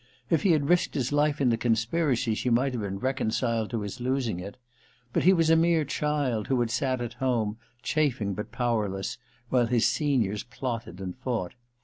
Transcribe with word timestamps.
If 0.31 0.41
he 0.41 0.53
had 0.53 0.67
risked 0.67 0.95
his 0.95 1.11
life 1.11 1.39
in 1.39 1.49
the 1.51 1.57
conspiracy, 1.57 2.33
she 2.33 2.49
might 2.49 2.71
have 2.71 2.81
been 2.81 2.97
reconciled 2.97 3.69
to 3.69 3.81
his 3.81 4.01
losing 4.01 4.39
it. 4.39 4.57
But 5.13 5.25
he 5.25 5.31
was 5.31 5.51
a 5.51 5.55
mere 5.55 5.85
child, 5.85 6.47
who 6.47 6.59
had 6.59 6.71
sat 6.71 7.01
at 7.01 7.13
home, 7.21 7.57
chafing 7.83 8.33
but 8.33 8.51
powerless, 8.51 9.19
while 9.49 9.67
his 9.67 9.85
seniors 9.85 10.41
plotted 10.43 10.99
and 11.01 11.15
fought. 11.15 11.53